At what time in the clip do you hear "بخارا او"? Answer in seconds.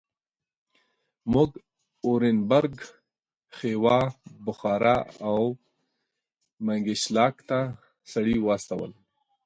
4.45-5.39